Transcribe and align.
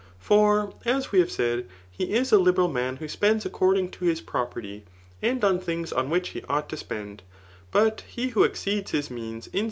For 0.17 0.73
as 0.83 1.11
we 1.11 1.19
have 1.19 1.29
said, 1.29 1.67
he 1.91 2.05
is 2.13 2.31
a 2.31 2.39
liberal 2.39 2.67
man 2.69 2.95
who 2.95 3.07
spends 3.07 3.45
according 3.45 3.91
to 3.91 4.05
his 4.05 4.19
property, 4.19 4.83
and 5.21 5.43
on 5.43 5.59
thmgs 5.61 5.95
on 5.95 6.09
which 6.09 6.29
he 6.29 6.41
ought 6.49 6.69
to 6.69 6.77
spend; 6.77 7.21
but 7.69 8.01
he 8.07 8.29
who 8.29 8.43
exceeds 8.43 8.93
[hk 8.93 8.95
means^ 8.95 8.99
in 8.99 9.09
Digitized 9.11 9.15
by 9.15 9.29
Google 9.43 9.51
CMAP. 9.51 9.59